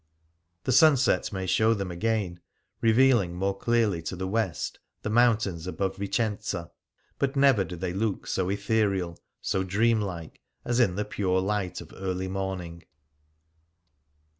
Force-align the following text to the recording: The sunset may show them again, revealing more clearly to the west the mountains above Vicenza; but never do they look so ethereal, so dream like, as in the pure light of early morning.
The 0.63 0.71
sunset 0.71 1.31
may 1.31 1.45
show 1.45 1.75
them 1.75 1.91
again, 1.91 2.39
revealing 2.81 3.35
more 3.35 3.55
clearly 3.55 4.01
to 4.01 4.15
the 4.15 4.27
west 4.27 4.79
the 5.03 5.11
mountains 5.11 5.67
above 5.67 5.97
Vicenza; 5.97 6.71
but 7.19 7.35
never 7.35 7.63
do 7.63 7.75
they 7.75 7.93
look 7.93 8.25
so 8.25 8.49
ethereal, 8.49 9.19
so 9.41 9.61
dream 9.63 10.01
like, 10.01 10.41
as 10.65 10.79
in 10.79 10.95
the 10.95 11.05
pure 11.05 11.39
light 11.39 11.81
of 11.81 11.93
early 11.95 12.27
morning. 12.27 12.81